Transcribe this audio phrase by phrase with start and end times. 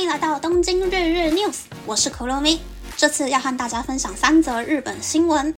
[0.00, 2.60] 欢迎来到东京日日 news，我是 Kuromi，。
[2.96, 5.54] 这次要和大家分享三则日本新闻。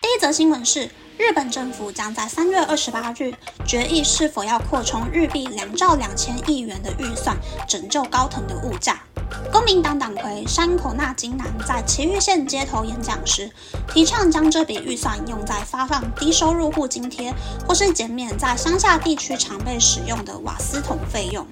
[0.00, 3.30] 第一则新闻是，日本政府将在三月二十八日
[3.66, 7.36] 决议是否要扩充日币两兆两千亿元的预算，
[7.68, 9.04] 拯救高腾的物价。
[9.58, 13.50] 公民党党魁山口纳金南在埼玉县街头演讲时，
[13.92, 17.34] 提倡将这笔预算用在发放低收入户津贴，
[17.66, 21.44] 或是减免在乡下地区常被使用的瓦斯桶费用。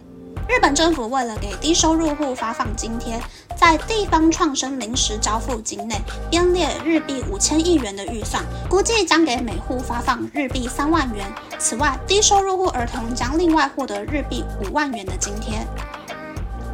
[0.48, 3.20] 日本政府为了给低收入户发放津贴，
[3.58, 11.26] 在地方创生临时交付金内编列日币五千亿元的预算，估计将给每户发放日币三万元。
[11.58, 15.66] 此外，低收入户儿童将另外获得日币五万元的津贴。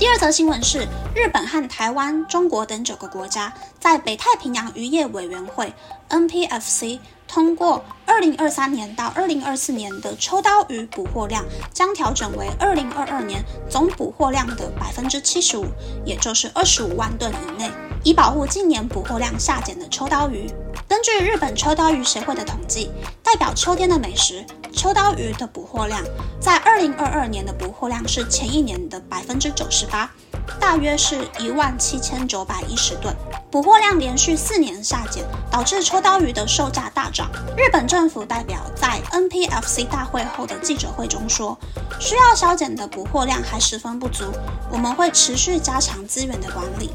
[0.02, 0.80] 第二则新闻是，
[1.14, 5.72] 日本和台湾、中国等九个国家在北太平洋渔业委员会
[6.08, 15.66] （NPFC） 通过，二零二三年到二零二四年的秋刀鱼捕获量将调整为二零二二年总捕获量的百分之七十五，
[16.04, 17.70] 也就是二十五万吨以内，
[18.02, 20.50] 以保护近年捕获量下减的秋刀鱼。
[20.88, 22.90] 根据日本秋刀鱼协会的统计，
[23.22, 24.44] 代表秋天的美食。
[24.72, 26.02] 秋刀鱼的捕获量
[26.40, 30.10] 在二零二二年的捕获量是前一年的百分之九十八，
[30.58, 33.14] 大约是一万七千九百一十吨。
[33.50, 37.30] 捕获量连续四年下减，导致秋刀鱼的售价大涨。
[37.56, 41.56] 日本政府代表在 NPFC 大会后的记者会中说，
[42.00, 44.24] 需要削减的捕获量还十分不足，
[44.70, 46.90] 我们会持续加强资源的管理。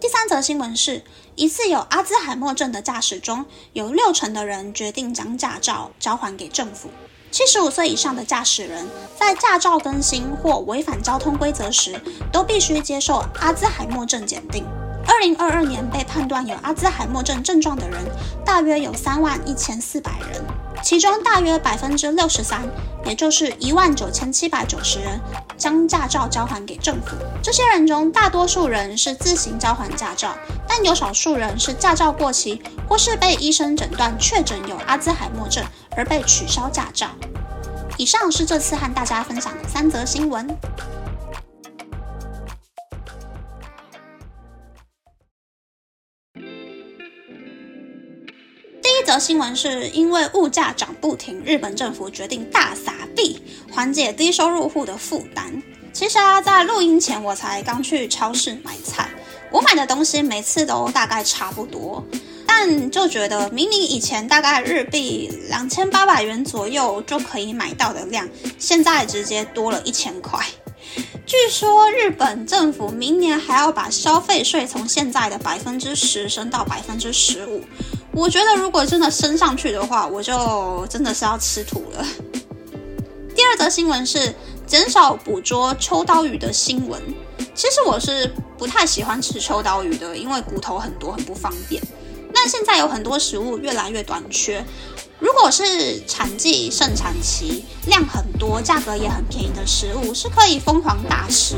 [0.00, 1.02] 第三则新闻是，
[1.34, 6.88] 疑似有阿兹海默症的驾驶中，有六成的人决定将驾照交还给政府。
[7.30, 12.00] 七十五岁以上的驾驶人在驾照更新或违反交通规则时，
[12.32, 14.64] 都必须接受阿兹海默症检定。
[15.06, 18.02] 二零二二年被判断有阿兹海默症症状的人，
[18.42, 20.42] 大约有三万一千四百人。
[20.82, 22.66] 其中大约百分之六十三，
[23.04, 25.20] 也就是一万九千七百九十人，
[25.60, 27.14] 将驾照交还给政府。
[27.42, 30.34] 这些人中，大多数人是自行交还驾照，
[30.66, 35.62] 但有少数人是驾照过期，或是被医生诊断确诊有阿兹海默症
[35.94, 37.08] 而被取消驾照。
[37.98, 40.48] 以上是这次和大家分享的三则新闻。
[48.82, 53.40] 第一则新闻是因为物价涨不停，日本政府决定大撒币
[53.70, 55.62] 缓解低收入户的负担。
[55.92, 59.10] 其实啊，在录音前我才刚去超市买菜，
[59.50, 62.02] 我买的东西每次都大概差不多，
[62.46, 68.28] 但就觉得明明以前大概日币两千八百元左右就可以买到的量，
[68.58, 70.40] 现在直接多了一千块。
[71.26, 77.62] 据说日本政府明年还要把消费税从现在的百分之十升到百分之十五。
[78.12, 82.04] 我觉得如果真的升上去的话，我就真的是要吃土了。
[83.50, 84.32] 第二则新闻是
[84.64, 87.02] 减少捕捉秋刀鱼的新闻。
[87.52, 91.82] 其实我是不太喜欢吃秋刀鱼的，因为骨头很多，很不方便。
[92.32, 94.64] 那现在有很多食物越来越短缺，
[95.18, 101.56] 如果是产季盛产期、量很多、价格也很便宜的食物，是可以疯狂大吃。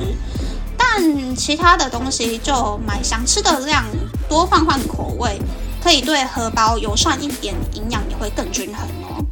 [0.78, 3.84] 但其他的东西就买想吃的量，
[4.30, 5.38] 多换换口味。
[5.84, 9.22] 可以对荷包友善一点，营养也会更均衡哦。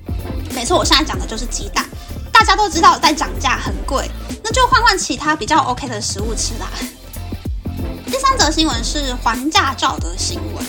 [0.54, 1.88] 没错，我现在讲的就是鸡蛋。
[2.40, 4.10] 大家都知道在涨价很贵，
[4.42, 6.70] 那就换换其他比较 OK 的食物吃啦。
[8.06, 10.64] 第三则新闻是还驾照的新闻。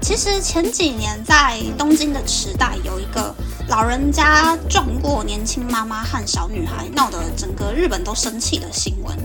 [0.00, 3.34] 其实前几年在东京的池袋有一个
[3.66, 9.18] 老人家撞过年轻妈妈和小女孩，闹得整个日本都生气的新闻。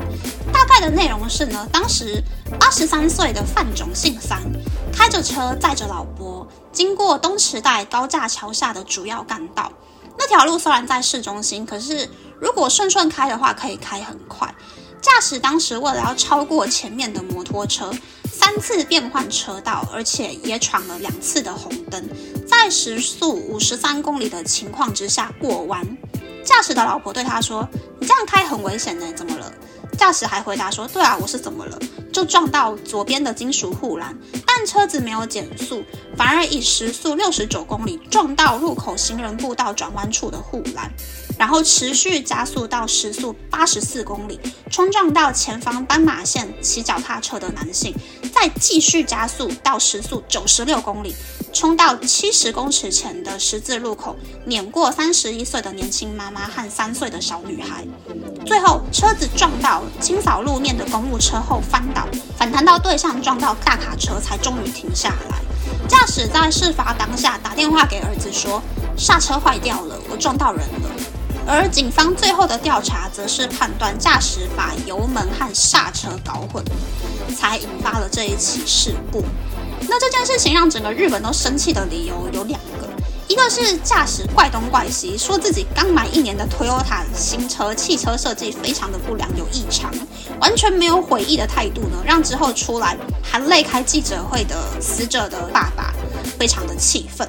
[0.52, 2.24] 大概的内容是呢，当时
[2.60, 4.42] 八十三岁的范种信三。
[4.92, 9.72] 开着车载着老婆经过东池袋高架桥下的主要干道，
[10.18, 12.10] 那条路虽然在市中心，可是
[12.40, 14.54] 如果顺顺开的话，可以开很快。
[15.02, 17.92] 驾驶当时为了要超过前面的摩托车，
[18.32, 22.08] 三次变换车道，而且也闯了两次的红灯，
[22.48, 25.86] 在时速五十三公里的情况之下过弯。
[26.46, 27.68] 驾驶的老婆对他说
[28.00, 29.52] ：“你这样开很危险呢，怎么了？”
[29.98, 31.78] 驾驶还回答说：“对啊，我是怎么了？
[32.14, 34.16] 就撞到左边的金属护栏，
[34.46, 35.84] 但车子没有减速，
[36.16, 40.92] 反而以时速六十九公里撞到路口行人步道转弯处的护栏，
[41.40, 44.40] 然后持续加速到时速八十四公里，
[44.70, 47.96] 冲撞到前方斑马线骑脚踏车的男性，
[48.32, 51.14] 再继续加速到时速九十六公里。”
[51.54, 54.16] 冲到七十公尺前的十字路口，
[54.48, 57.86] 碾过三十一岁的年轻妈妈和三岁的小女孩，
[58.44, 62.03] 最后车子撞到清扫路面的公务车后翻倒，
[62.38, 65.38] 反弹到对向撞到大卡车，才终于停下来。
[65.88, 68.62] 驾驶在事发当下打电话给儿子说
[68.98, 70.90] ：“刹车坏掉了，我撞到人了。
[71.46, 76.64] 而警方最后的调查则是判断驾驶把油门和刹车搞混，
[77.36, 79.24] 才引发了这一起事故。
[79.90, 82.90] 那这件事情让整个日本都生气的理由有两个，
[83.34, 89.92] 一个是驾驶怪东怪西，说自己刚买一年的 Toyota 新车，汽车设计非常的不良有异常，
[90.40, 95.96] 完全没有悔意的态度呢，让之后出来含泪开记者会的死者的爸爸
[96.38, 97.28] 非常的气愤。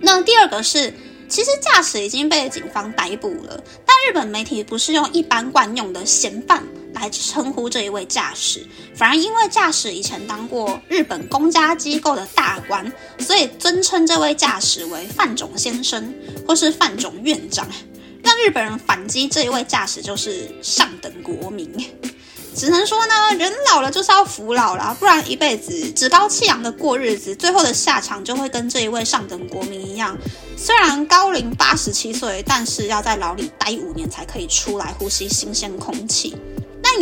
[0.00, 0.94] 那第二个是。
[1.28, 6.62] 其实驾驶已经被警方逮捕了，但日本媒体不是用一般惯用的嫌犯
[6.94, 16.14] 来称呼这一位驾驶，反而因为驾驶以前当过日本公家机构的大官，所以尊称这位驾驶为范总先生
[16.46, 17.66] 或是范总院长，
[18.22, 21.68] 让日本人反击这一位驾驶就是上等国民。
[22.54, 30.14] 只能说呢，人老了就是要服老了，不然一辈子趾高气扬的过日子，最后的下场就会跟这一位上等国民一样。
[30.54, 36.36] 虽然高龄八十七岁，但是要在牢里待五年才可以出来呼吸新鲜空气。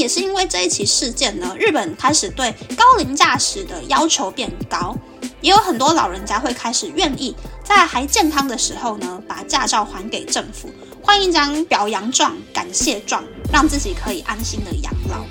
[0.01, 4.97] 也是因为这一起事件呢，日本开始对高龄驾驶的要求变高，
[5.43, 10.71] 也有很多老人家会开始愿意在还健康的时候呢，把驾照还给政府，
[11.03, 15.23] 换一张表扬状、感谢状，让自己可以安心的养老。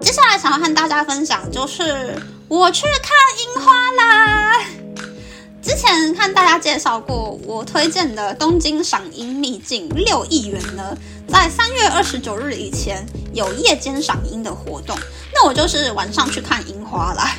[0.00, 2.18] 接下来想要和大家分享，就是
[2.48, 4.77] 我去看樱花啦。
[5.98, 10.96] 之前看大家介绍过，我推荐的东京赏樱秘境六亿元呢，
[11.26, 13.04] 在三月二十九日以前
[13.34, 14.96] 有夜间赏樱的活动。
[15.34, 17.34] 那我就是晚上去看樱花啦。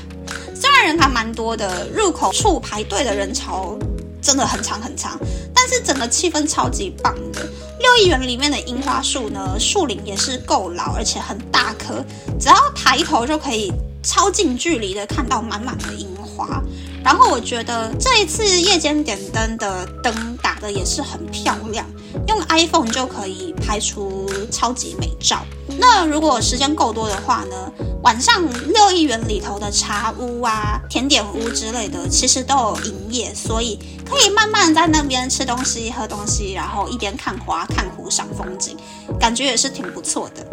[0.54, 3.78] 虽然人还蛮多的，入口处排队的人潮
[4.22, 5.18] 真的很长很长，
[5.56, 7.48] 但是整个气氛超级棒的。
[7.80, 12.04] 六亿元里面的樱花树呢，树龄也是够老，而且很大棵，
[12.38, 13.72] 只要抬头就可以
[14.04, 16.62] 超近距离的看到满满的樱花。
[17.04, 21.86] 然后我觉得这一次夜间点灯的灯打的也是很漂亮，
[22.28, 25.44] 用 iPhone 就可以拍出超级美照。
[25.80, 27.56] 那如果时间够多的话呢，
[28.04, 38.78] 晚上六亿元里头的茶屋啊、甜点屋之类的，其实都有营业，所以可以慢慢在那边吃东西、喝东西，然后一边看花、看湖、赏风景，
[39.20, 40.46] 感觉也是挺不错的。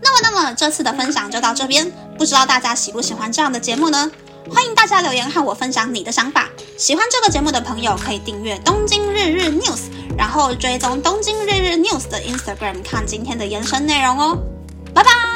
[0.00, 4.10] 那么，那么这次的分享就到这边，不知道大家喜不喜欢这样的节目呢？
[4.50, 6.48] 欢迎大家留言和我分享你的想法。
[6.76, 9.82] 喜欢这个节目的朋友可以订阅东京日日 news，
[10.16, 14.38] 然后追踪东京日日 news 的 Instagram 看今天的延伸内容哦。
[14.94, 15.27] 拜拜